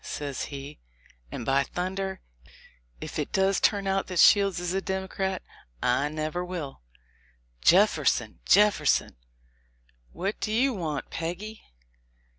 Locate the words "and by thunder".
1.31-2.19